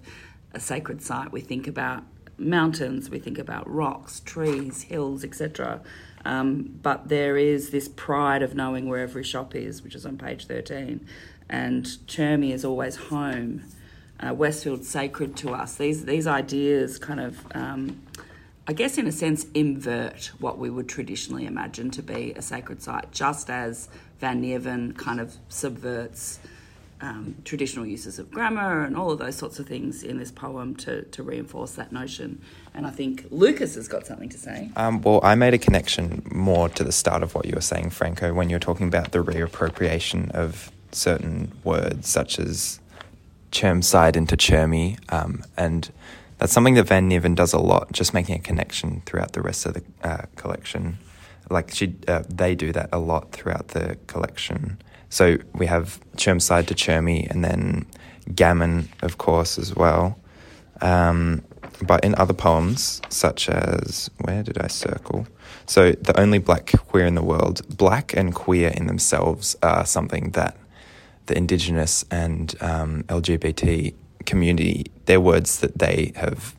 a 0.54 0.60
sacred 0.60 1.02
site. 1.02 1.32
We 1.32 1.42
think 1.42 1.68
about 1.68 2.04
mountains, 2.38 3.10
we 3.10 3.20
think 3.20 3.38
about 3.38 3.70
rocks, 3.70 4.20
trees, 4.22 4.84
hills, 4.84 5.24
etc. 5.24 5.82
Um, 6.26 6.80
but 6.82 7.10
there 7.10 7.38
is 7.38 7.70
this 7.70 7.88
pride 7.88 8.42
of 8.42 8.56
knowing 8.56 8.88
where 8.88 9.00
every 9.00 9.24
shop 9.24 9.56
is, 9.56 9.84
which 9.84 9.96
is 9.96 10.06
on 10.06 10.18
page 10.18 10.46
13. 10.48 11.06
And 11.50 11.86
Chermy 12.08 12.52
is 12.52 12.64
always 12.64 12.96
home. 12.96 13.64
Uh, 14.20 14.34
Westfield's 14.34 14.90
sacred 14.90 15.36
to 15.38 15.52
us. 15.52 15.76
These, 15.76 16.06
these 16.06 16.28
ideas 16.28 16.98
kind 16.98 17.20
of, 17.20 17.46
um, 17.54 18.02
I 18.68 18.74
guess, 18.74 18.98
in 18.98 19.08
a 19.08 19.12
sense, 19.12 19.46
invert 19.54 20.32
what 20.40 20.58
we 20.58 20.70
would 20.70 20.88
traditionally 20.88 21.46
imagine 21.46 21.92
to 21.92 22.02
be 22.02 22.34
a 22.36 22.42
sacred 22.42 22.82
site, 22.82 23.12
just 23.12 23.50
as 23.50 23.90
Van 24.20 24.42
Neerven 24.42 24.98
kind 24.98 25.20
of 25.20 25.36
subverts 25.50 26.40
um, 27.04 27.36
traditional 27.44 27.86
uses 27.86 28.18
of 28.18 28.32
grammar 28.32 28.86
and 28.86 28.96
all 28.96 29.12
of 29.12 29.20
those 29.20 29.36
sorts 29.36 29.60
of 29.60 29.68
things 29.68 30.04
in 30.04 30.18
this 30.18 30.32
poem 30.32 30.74
to, 30.78 31.04
to 31.04 31.22
reinforce 31.22 31.74
that 31.74 31.92
notion. 31.92 32.42
And 32.74 32.88
I 32.88 32.92
think 32.92 33.28
Lucas 33.30 33.76
has 33.76 33.90
got 33.90 34.08
something 34.08 34.30
to 34.30 34.38
say. 34.38 34.72
Um, 34.78 35.02
well, 35.02 35.20
I 35.22 35.36
made 35.36 35.54
a 35.54 35.58
connection 35.58 36.24
more 36.32 36.70
to 36.70 36.84
the 36.84 36.94
start 36.94 37.22
of 37.22 37.36
what 37.36 37.46
you 37.46 37.56
were 37.56 37.62
saying, 37.62 37.90
Franco, 37.90 38.34
when 38.34 38.50
you 38.50 38.56
were 38.56 38.62
talking 38.62 38.88
about 38.88 39.12
the 39.12 39.22
reappropriation 39.22 40.32
of 40.32 40.72
certain 40.94 41.52
words, 41.66 42.08
such 42.08 42.40
as 42.40 42.80
Chermside 43.52 44.16
into 44.16 44.38
Chermy. 44.38 44.98
Um, 45.12 45.44
and 45.58 45.92
that's 46.38 46.54
something 46.54 46.76
that 46.76 46.88
Van 46.88 47.10
Neerven 47.10 47.36
does 47.36 47.52
a 47.52 47.60
lot, 47.60 47.92
just 47.92 48.14
making 48.14 48.36
a 48.36 48.40
connection 48.40 49.02
throughout 49.06 49.34
the 49.34 49.42
rest 49.42 49.66
of 49.66 49.74
the 49.74 49.84
uh, 50.04 50.26
collection. 50.38 51.00
Like 51.50 51.76
she, 51.76 51.96
uh, 52.08 52.24
they 52.30 52.56
do 52.56 52.72
that 52.72 52.88
a 52.94 52.98
lot 52.98 53.34
throughout 53.34 53.70
the 53.70 53.98
collection. 54.08 54.78
So 55.14 55.38
we 55.54 55.68
have 55.68 56.00
Chermside 56.18 56.66
to 56.68 56.74
Chermy 56.74 57.30
and 57.30 57.46
then 57.46 57.86
Gammon, 58.34 58.90
of 59.04 59.20
course, 59.20 59.60
as 59.60 59.76
well. 59.76 60.18
Um, 60.82 61.44
but 61.84 62.04
in 62.04 62.16
other 62.16 62.34
poems, 62.34 63.00
such 63.10 63.48
as, 63.48 64.10
where 64.22 64.42
did 64.42 64.58
I 64.58 64.66
circle? 64.66 65.28
So, 65.68 65.92
the 65.92 66.20
only 66.20 66.40
black 66.40 66.72
queer 66.88 67.06
in 67.06 67.14
the 67.14 67.24
world, 67.24 67.62
black 67.78 68.16
and 68.16 68.34
queer 68.34 68.70
in 68.70 68.88
themselves 68.88 69.56
are 69.62 69.86
something 69.86 70.32
that 70.32 70.58
the 71.28 71.38
Indigenous 71.38 72.04
and 72.10 72.56
um, 72.60 73.04
LGBT 73.04 73.94
community, 74.26 74.88
they're 75.06 75.22
words 75.22 75.60
that 75.60 75.78
they 75.78 76.12
have 76.16 76.56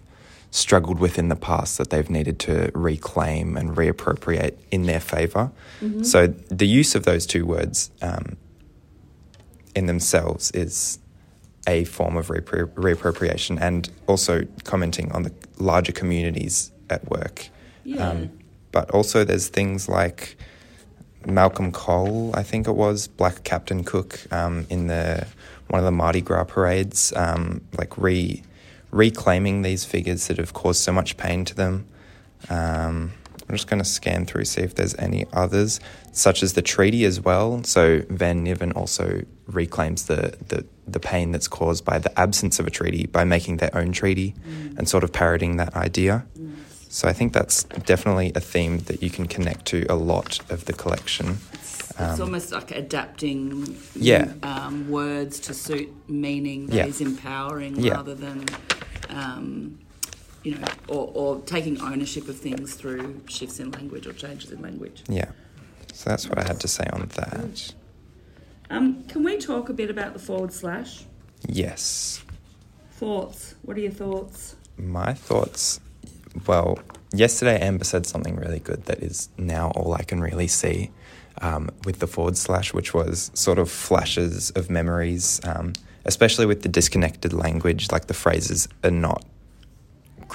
struggled 0.52 1.00
with 1.00 1.18
in 1.18 1.28
the 1.28 1.36
past 1.36 1.76
that 1.78 1.90
they've 1.90 2.08
needed 2.08 2.38
to 2.38 2.70
reclaim 2.72 3.56
and 3.56 3.76
reappropriate 3.76 4.56
in 4.70 4.84
their 4.84 5.00
favor. 5.00 5.50
Mm-hmm. 5.80 6.04
So, 6.04 6.28
the 6.28 6.68
use 6.68 6.94
of 6.94 7.02
those 7.02 7.26
two 7.26 7.44
words 7.44 7.90
um, 8.00 8.36
in 9.74 9.86
themselves 9.86 10.50
is 10.52 10.98
a 11.66 11.84
form 11.84 12.16
of 12.16 12.28
repro- 12.28 12.68
reappropriation 12.74 13.60
and 13.60 13.90
also 14.06 14.46
commenting 14.64 15.10
on 15.12 15.22
the 15.22 15.32
larger 15.58 15.92
communities 15.92 16.70
at 16.90 17.08
work. 17.10 17.48
Yeah. 17.84 18.08
Um, 18.08 18.30
but 18.72 18.90
also, 18.90 19.24
there's 19.24 19.48
things 19.48 19.88
like 19.88 20.36
Malcolm 21.26 21.72
Cole, 21.72 22.32
I 22.34 22.42
think 22.42 22.66
it 22.66 22.72
was, 22.72 23.06
Black 23.06 23.44
Captain 23.44 23.84
Cook 23.84 24.20
um, 24.32 24.66
in 24.68 24.88
the 24.88 25.26
one 25.68 25.78
of 25.78 25.84
the 25.84 25.92
Mardi 25.92 26.20
Gras 26.20 26.44
parades, 26.44 27.12
um, 27.16 27.60
like 27.78 27.96
re 27.96 28.42
reclaiming 28.90 29.62
these 29.62 29.84
figures 29.84 30.28
that 30.28 30.38
have 30.38 30.52
caused 30.52 30.80
so 30.80 30.92
much 30.92 31.16
pain 31.16 31.44
to 31.44 31.54
them. 31.54 31.86
Um, 32.48 33.12
I'm 33.48 33.54
just 33.54 33.68
going 33.68 33.82
to 33.82 33.88
scan 33.88 34.26
through, 34.26 34.46
see 34.46 34.62
if 34.62 34.74
there's 34.74 34.94
any 34.96 35.26
others, 35.32 35.80
such 36.12 36.42
as 36.42 36.54
the 36.54 36.62
treaty 36.62 37.04
as 37.04 37.20
well. 37.20 37.62
So 37.64 38.02
Van 38.08 38.44
Neerven 38.44 38.74
also 38.74 39.22
reclaims 39.46 40.06
the, 40.06 40.36
the, 40.48 40.64
the 40.86 41.00
pain 41.00 41.32
that's 41.32 41.48
caused 41.48 41.84
by 41.84 41.98
the 41.98 42.18
absence 42.18 42.58
of 42.58 42.66
a 42.66 42.70
treaty 42.70 43.06
by 43.06 43.24
making 43.24 43.58
their 43.58 43.74
own 43.76 43.92
treaty 43.92 44.34
mm. 44.48 44.78
and 44.78 44.88
sort 44.88 45.04
of 45.04 45.12
parroting 45.12 45.56
that 45.58 45.74
idea. 45.74 46.24
Mm. 46.38 46.54
So 46.88 47.08
I 47.08 47.12
think 47.12 47.32
that's 47.32 47.64
definitely 47.64 48.32
a 48.34 48.40
theme 48.40 48.78
that 48.80 49.02
you 49.02 49.10
can 49.10 49.26
connect 49.26 49.66
to 49.66 49.84
a 49.90 49.96
lot 49.96 50.38
of 50.50 50.64
the 50.66 50.72
collection. 50.72 51.38
It's, 51.52 51.90
it's 51.90 52.00
um, 52.00 52.20
almost 52.22 52.52
like 52.52 52.70
adapting 52.70 53.76
yeah. 53.96 54.32
um, 54.42 54.88
words 54.88 55.40
to 55.40 55.54
suit 55.54 55.92
meaning 56.08 56.66
that 56.66 56.76
yeah. 56.76 56.86
is 56.86 57.00
empowering 57.00 57.80
yeah. 57.80 57.94
rather 57.94 58.14
than 58.14 58.46
um, 59.08 59.78
you 60.44 60.56
know, 60.56 60.68
or, 60.88 61.10
or 61.14 61.40
taking 61.40 61.80
ownership 61.80 62.28
of 62.28 62.38
things 62.38 62.74
through 62.74 63.20
shifts 63.28 63.58
in 63.58 63.70
language 63.72 64.06
or 64.06 64.12
changes 64.12 64.52
in 64.52 64.62
language. 64.62 65.02
Yeah. 65.08 65.30
So 65.92 66.10
that's 66.10 66.28
what 66.28 66.38
I 66.38 66.42
had 66.42 66.60
to 66.60 66.68
say 66.68 66.84
on 66.92 67.08
that. 67.14 67.74
Um, 68.70 69.04
can 69.04 69.24
we 69.24 69.38
talk 69.38 69.68
a 69.68 69.72
bit 69.72 69.90
about 69.90 70.12
the 70.12 70.18
forward 70.18 70.52
slash? 70.52 71.04
Yes. 71.46 72.22
Thoughts? 72.92 73.54
What 73.62 73.76
are 73.76 73.80
your 73.80 73.90
thoughts? 73.90 74.56
My 74.76 75.14
thoughts. 75.14 75.80
Well, 76.46 76.78
yesterday 77.12 77.58
Amber 77.60 77.84
said 77.84 78.06
something 78.06 78.36
really 78.36 78.58
good 78.58 78.84
that 78.86 79.00
is 79.00 79.28
now 79.38 79.70
all 79.70 79.94
I 79.94 80.02
can 80.02 80.20
really 80.20 80.48
see 80.48 80.90
um, 81.40 81.70
with 81.84 82.00
the 82.00 82.06
forward 82.06 82.36
slash, 82.36 82.74
which 82.74 82.92
was 82.92 83.30
sort 83.34 83.58
of 83.58 83.70
flashes 83.70 84.50
of 84.50 84.70
memories, 84.70 85.40
um, 85.44 85.72
especially 86.04 86.46
with 86.46 86.62
the 86.62 86.68
disconnected 86.68 87.32
language. 87.32 87.90
Like 87.92 88.06
the 88.06 88.14
phrases 88.14 88.68
are 88.82 88.90
not 88.90 89.24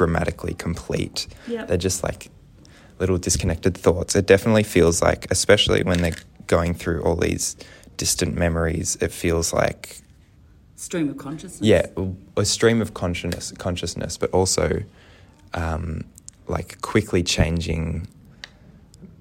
grammatically 0.10 0.54
complete. 0.54 1.28
Yep. 1.50 1.68
They're 1.68 1.78
just 1.90 2.04
like 2.04 2.30
little 3.00 3.18
disconnected 3.18 3.78
thoughts. 3.78 4.16
It 4.16 4.26
definitely 4.28 4.64
feels 4.64 5.02
like, 5.02 5.30
especially 5.30 5.84
when 5.84 6.02
they're 6.02 6.16
going 6.48 6.74
through 6.74 7.04
all 7.04 7.18
these 7.18 7.58
distant 7.98 8.34
memories, 8.38 8.98
it 9.02 9.12
feels 9.12 9.52
like 9.52 9.98
Stream 10.78 11.10
of 11.10 11.18
consciousness. 11.18 11.62
yeah, 11.62 11.86
a 12.38 12.46
stream 12.46 12.82
of 12.82 12.94
consciousness, 12.94 13.52
consciousness, 13.58 14.18
but 14.18 14.30
also 14.32 14.82
um, 15.54 16.06
like 16.48 16.80
quickly 16.82 17.22
changing 17.22 18.08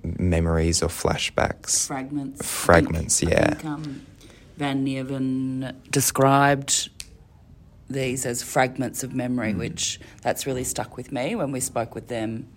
memories 0.04 0.80
or 0.80 0.88
flashbacks. 0.88 1.88
Fragments. 1.88 2.40
I 2.40 2.44
Fragments, 2.44 3.18
think- 3.18 3.32
yeah. 3.32 3.42
I 3.50 3.54
think, 3.54 3.64
um, 3.64 4.06
Van 4.56 4.84
Neerven 4.86 5.74
described 5.90 6.90
these 7.90 8.26
as 8.26 8.42
fragments 8.42 9.02
of 9.02 9.14
memory, 9.14 9.52
Mm. 9.52 9.58
which 9.58 10.00
that's 10.22 10.46
really 10.46 10.64
stuck 10.64 10.96
with 10.96 11.10
me. 11.12 11.34
When 11.34 11.52
we 11.52 11.60
spoke 11.60 11.94
with 11.94 12.08
them, 12.08 12.48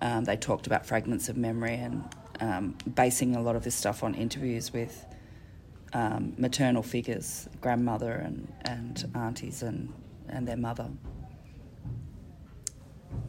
um, 0.00 0.24
they 0.24 0.36
talked 0.36 0.66
about 0.66 0.86
fragments 0.86 1.28
of 1.28 1.36
memory 1.36 1.74
and 1.74 2.04
um, 2.40 2.76
basing 2.94 3.34
a 3.34 3.40
lot 3.42 3.56
of 3.56 3.64
this 3.64 3.74
stuff 3.74 4.04
on 4.04 4.14
interviews 4.14 4.72
with 4.72 5.04
um, 5.92 6.34
maternal 6.38 6.82
figures, 6.82 7.48
grandmother 7.60 8.12
and, 8.12 8.52
and 8.62 9.10
aunties 9.14 9.62
and, 9.62 9.92
and 10.28 10.46
their 10.46 10.56
mother. 10.56 10.88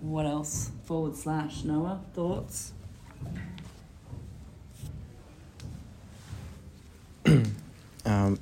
What 0.01 0.25
else? 0.25 0.71
Forward 0.85 1.15
slash 1.15 1.63
Noah, 1.63 2.01
thoughts? 2.13 2.73
Um, 8.05 8.39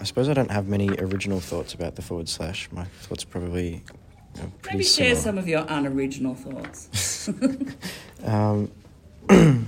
I 0.00 0.04
suppose 0.04 0.28
I 0.28 0.34
don't 0.34 0.50
have 0.50 0.68
many 0.68 0.88
original 0.98 1.40
thoughts 1.40 1.74
about 1.74 1.96
the 1.96 2.02
forward 2.02 2.28
slash. 2.28 2.68
My 2.70 2.84
thoughts 2.84 3.24
probably 3.24 3.82
are 4.36 4.46
pretty 4.62 4.78
Maybe 4.78 4.84
share 4.84 5.14
similar. 5.16 5.22
some 5.22 5.38
of 5.38 5.48
your 5.48 5.64
unoriginal 5.68 6.34
thoughts. 6.34 7.28
Um, 8.24 8.70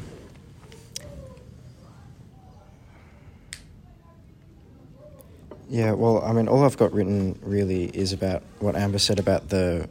yeah, 5.68 5.92
well, 5.92 6.20
I 6.25 6.32
mean, 6.32 6.49
all 6.49 6.64
I've 6.64 6.76
got 6.76 6.92
written 6.92 7.38
really 7.42 7.84
is 7.84 8.12
about 8.12 8.42
what 8.58 8.75
Amber 8.75 8.99
said 8.99 9.20
about 9.20 9.49
the 9.49 9.88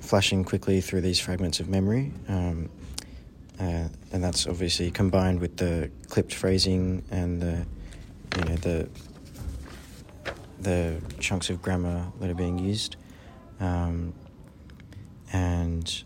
flashing 0.00 0.42
quickly 0.42 0.80
through 0.80 1.02
these 1.02 1.20
fragments 1.20 1.60
of 1.60 1.68
memory. 1.68 2.12
Um, 2.28 2.70
uh, 3.60 3.88
and 4.12 4.24
that's 4.24 4.46
obviously 4.46 4.90
combined 4.90 5.40
with 5.40 5.58
the 5.58 5.90
clipped 6.08 6.32
phrasing 6.32 7.02
and 7.10 7.42
the, 7.42 7.66
you 8.38 8.44
know, 8.44 8.56
the 8.56 8.88
the 10.60 11.00
chunks 11.20 11.50
of 11.50 11.62
grammar 11.62 12.04
that 12.20 12.30
are 12.30 12.34
being 12.34 12.58
used. 12.58 12.96
Um, 13.60 14.12
and 15.32 16.02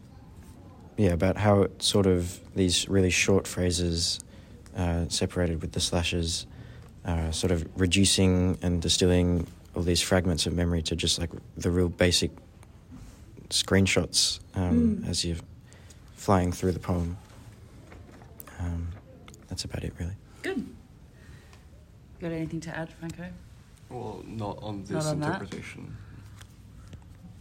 yeah, 0.97 1.11
about 1.11 1.37
how 1.37 1.63
it 1.63 1.83
sort 1.83 2.07
of 2.07 2.39
these 2.55 2.89
really 2.89 3.11
short 3.11 3.47
phrases 3.47 4.21
uh, 4.77 5.07
separated 5.09 5.61
with 5.63 5.73
the 5.73 5.81
slashes, 5.81 6.47
uh, 7.05 7.31
sort 7.31 7.51
of 7.51 7.67
reducing 7.81 8.59
and 8.63 8.81
distilling 8.83 9.47
all 9.75 9.83
these 9.83 10.01
fragments 10.03 10.47
of 10.47 10.55
memory 10.55 10.83
to 10.83 10.97
just 10.97 11.19
like 11.19 11.31
the 11.57 11.71
real 11.71 11.89
basic 11.89 12.31
screenshots 13.49 14.39
um, 14.55 14.99
Mm. 15.03 15.09
as 15.09 15.25
you're 15.25 15.37
flying 16.15 16.53
through 16.53 16.73
the 16.73 16.79
poem. 16.79 17.17
Um, 18.61 18.89
that's 19.49 19.65
about 19.65 19.83
it, 19.85 19.93
really. 19.99 20.15
Good. 20.43 20.67
Got 22.21 22.33
anything 22.33 22.61
to 22.61 22.77
add, 22.77 22.91
Franco? 22.91 23.25
Well, 23.93 24.23
not 24.27 24.59
on 24.63 24.81
this 24.83 24.91
Not 24.91 25.05
on 25.07 25.21
that? 25.21 25.27
interpretation. 25.35 25.97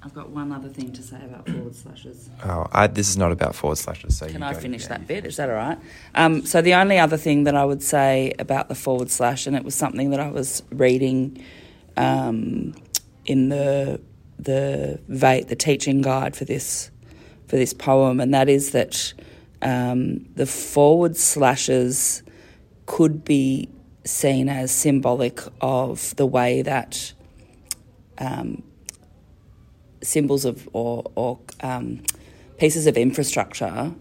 I've 0.03 0.15
got 0.15 0.29
one 0.31 0.51
other 0.51 0.67
thing 0.67 0.91
to 0.93 1.03
say 1.03 1.17
about 1.23 1.47
forward 1.47 1.75
slashes. 1.75 2.27
Oh, 2.43 2.65
I, 2.71 2.87
this 2.87 3.07
is 3.07 3.17
not 3.17 3.31
about 3.31 3.53
forward 3.53 3.77
slashes. 3.77 4.17
So 4.17 4.25
Can 4.27 4.41
you 4.41 4.47
I 4.47 4.53
go- 4.53 4.59
finish 4.59 4.81
yeah, 4.83 4.87
that 4.89 5.07
bit? 5.07 5.17
finish 5.21 5.33
Is 5.33 5.37
that 5.37 5.49
all 5.49 5.55
right? 5.55 5.77
Um, 6.15 6.43
so 6.43 6.59
the 6.61 6.73
only 6.73 6.97
other 6.97 7.17
thing 7.17 7.43
that 7.43 7.55
I 7.55 7.63
would 7.63 7.83
say 7.83 8.33
about 8.39 8.67
the 8.67 8.73
forward 8.75 9.11
slash, 9.11 9.45
and 9.45 9.55
it 9.55 9.63
was 9.63 9.75
something 9.75 10.09
that 10.09 10.19
I 10.19 10.29
was 10.31 10.63
reading 10.71 11.43
um, 11.97 12.73
in 13.25 13.49
the 13.49 14.01
the 14.39 14.99
VATE, 15.07 15.49
the 15.49 15.55
teaching 15.55 16.01
guide 16.01 16.35
for 16.35 16.45
this 16.45 16.89
for 17.47 17.57
this 17.57 17.71
poem, 17.73 18.19
and 18.19 18.33
that 18.33 18.49
is 18.49 18.71
that 18.71 19.13
um, 19.61 20.25
the 20.33 20.47
forward 20.47 21.15
slashes 21.15 22.23
could 22.87 23.23
be 23.23 23.69
seen 24.03 24.49
as 24.49 24.71
symbolic 24.71 25.39
of 25.59 26.15
the 26.15 26.25
way 26.25 26.61
that 26.61 27.13
um, 28.17 28.63
symbols 30.01 30.45
of 30.45 30.67
or, 30.73 31.03
or 31.15 31.39
um, 31.61 32.01
pieces 32.57 32.87
of 32.87 32.97
infrastructure 32.97 33.93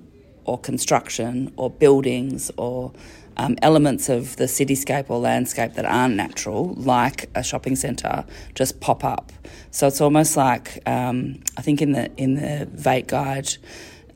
or 0.45 0.59
construction 0.59 1.53
or 1.57 1.71
buildings 1.71 2.51
or 2.57 2.93
um, 3.37 3.57
elements 3.63 4.09
of 4.09 4.37
the 4.37 4.45
cityscape 4.45 5.09
or 5.09 5.19
landscape 5.19 5.75
that 5.75 5.85
aren't 5.85 6.15
natural, 6.15 6.75
like 6.75 7.31
a 7.35 7.43
shopping 7.43 7.77
centre, 7.77 8.25
just 8.55 8.81
pop 8.81 9.05
up. 9.05 9.33
So 9.71 9.87
it's 9.87 10.01
almost 10.01 10.37
like 10.37 10.83
um, 10.87 11.41
I 11.57 11.63
think 11.63 11.81
in 11.81 11.93
the 11.93 12.11
in 12.17 12.35
the 12.35 12.69
VATE 12.73 13.07
guide, 13.07 13.49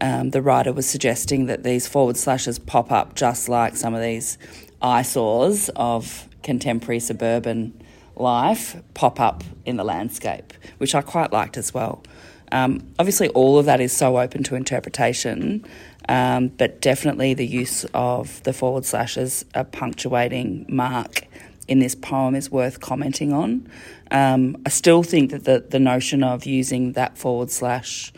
um, 0.00 0.30
the 0.30 0.42
writer 0.42 0.72
was 0.72 0.86
suggesting 0.86 1.46
that 1.46 1.62
these 1.62 1.86
forward 1.86 2.16
slashes 2.16 2.58
pop 2.58 2.90
up 2.92 3.14
just 3.14 3.48
like 3.48 3.76
some 3.76 3.94
of 3.94 4.02
these 4.02 4.36
eyesores 4.84 5.70
of 5.74 6.28
contemporary 6.42 7.00
suburban 7.00 7.82
life 8.16 8.76
pop 8.92 9.18
up 9.18 9.42
in 9.64 9.76
the 9.76 9.84
landscape, 9.84 10.52
which 10.78 10.94
I 10.94 11.00
quite 11.00 11.32
liked 11.32 11.56
as 11.56 11.72
well. 11.72 12.04
Um, 12.52 12.86
obviously, 12.98 13.28
all 13.30 13.58
of 13.58 13.64
that 13.66 13.80
is 13.80 13.92
so 13.92 14.18
open 14.18 14.44
to 14.44 14.54
interpretation, 14.54 15.64
um, 16.08 16.48
but 16.48 16.80
definitely 16.80 17.34
the 17.34 17.46
use 17.46 17.84
of 17.94 18.42
the 18.44 18.52
forward 18.52 18.84
slashes, 18.84 19.44
a 19.54 19.64
punctuating 19.64 20.66
mark 20.68 21.26
in 21.66 21.78
this 21.78 21.94
poem 21.94 22.34
is 22.34 22.50
worth 22.50 22.80
commenting 22.80 23.32
on. 23.32 23.66
Um, 24.10 24.58
I 24.66 24.68
still 24.68 25.02
think 25.02 25.30
that 25.30 25.44
the, 25.44 25.64
the 25.68 25.80
notion 25.80 26.22
of 26.22 26.44
using 26.44 26.92
that 26.92 27.16
forward 27.16 27.50
slash 27.50 28.12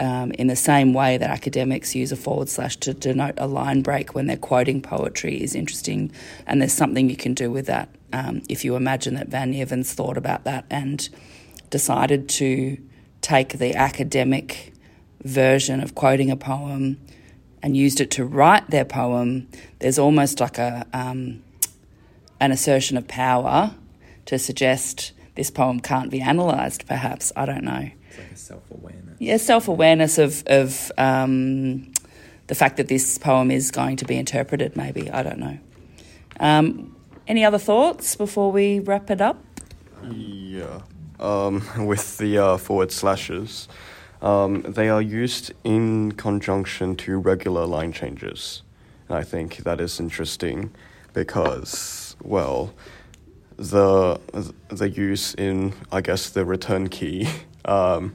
um, 0.00 0.32
in 0.32 0.48
the 0.48 0.56
same 0.56 0.92
way 0.92 1.16
that 1.18 1.30
academics 1.30 1.94
use 1.94 2.10
a 2.10 2.16
forward 2.16 2.48
slash 2.48 2.76
to 2.78 2.94
denote 2.94 3.34
a 3.38 3.46
line 3.46 3.82
break 3.82 4.14
when 4.14 4.26
they're 4.26 4.36
quoting 4.36 4.82
poetry 4.82 5.40
is 5.42 5.54
interesting, 5.54 6.10
and 6.46 6.60
there's 6.60 6.72
something 6.72 7.08
you 7.08 7.16
can 7.16 7.34
do 7.34 7.50
with 7.50 7.66
that 7.66 7.88
um, 8.12 8.42
if 8.48 8.64
you 8.64 8.76
imagine 8.76 9.14
that 9.14 9.28
Van 9.28 9.52
Neerven 9.52 9.86
thought 9.86 10.16
about 10.16 10.44
that 10.44 10.64
and 10.70 11.08
decided 11.70 12.28
to 12.28 12.78
take 13.20 13.58
the 13.58 13.74
academic 13.74 14.72
version 15.22 15.80
of 15.80 15.94
quoting 15.94 16.30
a 16.30 16.36
poem 16.36 17.00
and 17.62 17.76
used 17.76 18.00
it 18.00 18.10
to 18.10 18.24
write 18.24 18.68
their 18.70 18.84
poem. 18.84 19.48
There's 19.78 19.98
almost 19.98 20.38
like 20.38 20.58
a 20.58 20.86
um, 20.92 21.42
an 22.40 22.52
assertion 22.52 22.96
of 22.96 23.08
power 23.08 23.74
to 24.26 24.38
suggest 24.38 25.12
this 25.34 25.50
poem 25.50 25.80
can't 25.80 26.10
be 26.10 26.20
analysed. 26.20 26.86
Perhaps 26.86 27.32
I 27.34 27.46
don't 27.46 27.64
know 27.64 27.90
It's 28.14 28.18
like 28.18 28.32
a 28.32 28.36
self 28.36 28.70
awareness. 28.70 29.20
yeah, 29.20 29.36
self 29.36 29.68
awareness 29.68 30.18
of 30.18 30.44
of 30.46 30.92
um, 30.98 31.92
the 32.46 32.54
fact 32.54 32.76
that 32.76 32.88
this 32.88 33.18
poem 33.18 33.50
is 33.50 33.70
going 33.70 33.96
to 33.96 34.04
be 34.04 34.16
interpreted. 34.16 34.76
Maybe 34.76 35.10
I 35.10 35.22
don't 35.22 35.38
know. 35.38 35.58
Um, 36.40 36.94
any 37.26 37.44
other 37.44 37.58
thoughts 37.58 38.16
before 38.16 38.52
we 38.52 38.80
wrap 38.80 39.10
it 39.10 39.20
up? 39.20 39.42
Yeah. 40.10 40.82
Um, 41.18 41.62
with 41.86 42.18
the 42.18 42.38
uh, 42.38 42.56
forward 42.56 42.92
slashes, 42.92 43.68
um, 44.20 44.62
they 44.62 44.88
are 44.88 45.02
used 45.02 45.52
in 45.64 46.12
conjunction 46.12 46.96
to 46.96 47.18
regular 47.18 47.66
line 47.66 47.92
changes. 47.92 48.62
And 49.08 49.18
I 49.18 49.22
think 49.22 49.58
that 49.58 49.80
is 49.80 50.00
interesting 50.00 50.72
because, 51.12 52.16
well, 52.22 52.74
the 53.56 54.20
the 54.68 54.88
use 54.88 55.34
in 55.34 55.72
I 55.92 56.00
guess 56.00 56.28
the 56.30 56.44
return 56.44 56.88
key 56.88 57.28
um, 57.64 58.14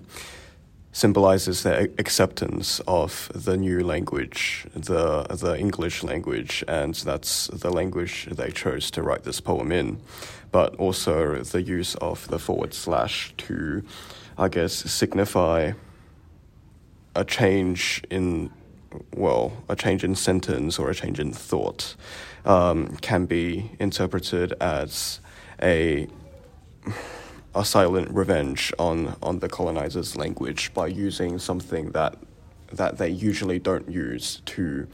symbolizes 0.92 1.64
the 1.64 1.92
acceptance 1.98 2.82
of 2.88 3.32
the 3.34 3.56
new 3.56 3.84
language, 3.84 4.66
the 4.74 5.24
the 5.24 5.58
English 5.58 6.04
language, 6.04 6.64
and 6.68 6.96
that's 6.96 7.48
the 7.48 7.70
language 7.70 8.28
they 8.32 8.52
chose 8.52 8.92
to 8.92 9.02
write 9.02 9.24
this 9.24 9.40
poem 9.40 9.72
in. 9.72 10.00
But 10.52 10.76
also 10.76 11.44
the 11.44 11.62
use 11.62 11.96
of 11.96 12.28
the 12.28 12.40
forward 12.40 12.74
slash 12.74 13.34
to, 13.38 13.84
I 14.38 14.50
guess, 14.50 14.74
signify 14.74 15.74
a 17.16 17.24
change 17.24 18.02
in, 18.10 18.50
well, 19.16 19.52
a 19.68 19.76
change 19.76 20.04
in 20.04 20.16
sentence 20.16 20.80
or 20.80 20.90
a 20.90 20.96
change 20.96 21.20
in 21.20 21.34
thought 21.34 21.96
um, 22.46 22.98
can 22.98 23.26
be 23.26 23.72
interpreted 23.80 24.54
as 24.60 25.20
a 25.62 26.08
a 27.56 27.66
silent 27.66 28.10
revenge 28.12 28.72
on, 28.78 29.16
on 29.22 29.40
the 29.40 29.50
colonizers' 29.50 30.16
language 30.16 30.74
by 30.74 30.88
using 30.88 31.40
something 31.40 31.92
that 31.92 32.18
that 32.72 33.00
they 33.00 33.10
usually 33.10 33.58
don't 33.58 33.90
use 33.90 34.42
to 34.46 34.88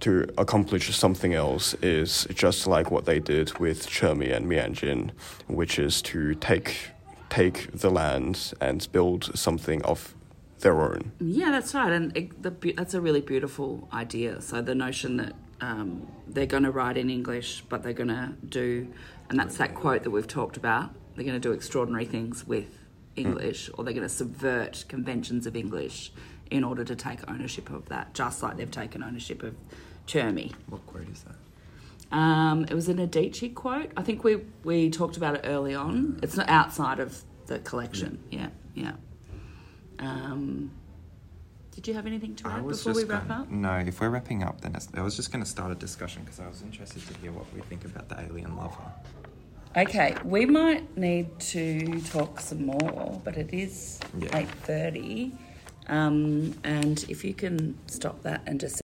to 0.00 0.26
accomplish 0.36 0.94
something 0.94 1.32
else 1.32 1.74
is 1.74 2.26
just 2.34 2.66
like 2.66 2.90
what 2.90 3.06
they 3.06 3.18
did 3.18 3.58
with 3.58 3.88
Chermy 3.88 4.34
and 4.36 4.46
Meanjin, 4.46 5.12
which 5.46 5.78
is 5.78 6.02
to 6.02 6.34
take 6.34 6.90
take 7.30 7.72
the 7.72 7.90
land 7.90 8.52
and 8.60 8.86
build 8.92 9.36
something 9.36 9.82
of 9.82 10.14
their 10.60 10.80
own. 10.80 11.12
Yeah, 11.20 11.50
that's 11.50 11.74
right, 11.74 11.92
and 11.92 12.16
it, 12.16 12.42
the, 12.42 12.72
that's 12.76 12.94
a 12.94 13.00
really 13.00 13.20
beautiful 13.20 13.88
idea. 13.92 14.40
So 14.40 14.62
the 14.62 14.74
notion 14.74 15.16
that 15.16 15.32
um, 15.60 16.06
they're 16.28 16.46
going 16.46 16.62
to 16.64 16.70
write 16.70 16.96
in 16.96 17.08
English, 17.10 17.64
but 17.68 17.82
they're 17.82 17.92
going 17.92 18.08
to 18.08 18.34
do, 18.46 18.88
and 19.30 19.38
that's 19.38 19.56
that 19.56 19.74
quote 19.74 20.02
that 20.04 20.10
we've 20.10 20.28
talked 20.28 20.56
about. 20.56 20.94
They're 21.14 21.24
going 21.24 21.40
to 21.40 21.48
do 21.48 21.52
extraordinary 21.52 22.04
things 22.04 22.46
with 22.46 22.78
English, 23.16 23.70
or 23.74 23.84
they're 23.84 23.94
going 23.94 24.02
to 24.02 24.08
subvert 24.08 24.84
conventions 24.88 25.46
of 25.46 25.56
English 25.56 26.12
in 26.50 26.64
order 26.64 26.84
to 26.84 26.96
take 26.96 27.28
ownership 27.28 27.70
of 27.70 27.88
that, 27.88 28.14
just 28.14 28.42
like 28.42 28.56
they've 28.56 28.70
taken 28.70 29.02
ownership 29.02 29.42
of 29.42 29.54
Chermy. 30.06 30.52
What 30.68 30.84
quote 30.86 31.08
is 31.08 31.24
that? 31.24 32.16
Um, 32.16 32.64
it 32.64 32.74
was 32.74 32.88
an 32.88 32.98
Adichie 32.98 33.54
quote. 33.54 33.90
I 33.96 34.02
think 34.02 34.24
we 34.24 34.40
we 34.62 34.90
talked 34.90 35.16
about 35.16 35.36
it 35.36 35.42
early 35.44 35.74
on. 35.74 36.20
It's 36.22 36.36
not 36.36 36.48
outside 36.48 37.00
of 37.00 37.22
the 37.46 37.58
collection. 37.60 38.22
Yeah, 38.30 38.48
yeah. 38.74 38.92
Um, 39.98 40.70
did 41.72 41.88
you 41.88 41.94
have 41.94 42.06
anything 42.06 42.36
to 42.36 42.48
add 42.48 42.66
before 42.68 42.92
we 42.92 43.04
wrap 43.04 43.26
going, 43.26 43.40
up? 43.40 43.50
No, 43.50 43.74
if 43.76 44.00
we're 44.00 44.10
wrapping 44.10 44.44
up, 44.44 44.60
then 44.60 44.74
it's, 44.76 44.88
I 44.94 45.02
was 45.02 45.16
just 45.16 45.32
going 45.32 45.42
to 45.42 45.48
start 45.48 45.72
a 45.72 45.74
discussion 45.74 46.22
because 46.22 46.38
I 46.38 46.46
was 46.46 46.62
interested 46.62 47.04
to 47.06 47.14
hear 47.20 47.32
what 47.32 47.52
we 47.52 47.62
think 47.62 47.84
about 47.84 48.08
the 48.08 48.20
alien 48.20 48.56
lover. 48.56 48.76
Okay, 49.76 50.14
we 50.24 50.46
might 50.46 50.96
need 50.96 51.36
to 51.40 52.00
talk 52.02 52.38
some 52.38 52.64
more, 52.66 53.20
but 53.24 53.36
it 53.36 53.52
is 53.52 53.98
Yeah. 54.16 54.38
eight 54.38 54.50
thirty. 54.62 55.32
Um, 55.88 56.54
and 56.62 57.04
if 57.08 57.24
you 57.24 57.34
can 57.34 57.76
stop 57.88 58.22
that 58.22 58.40
and 58.46 58.60
just 58.60 58.80